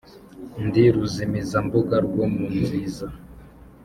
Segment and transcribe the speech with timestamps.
[0.65, 3.05] Ndi ruzimizambuga rwo mu nziza,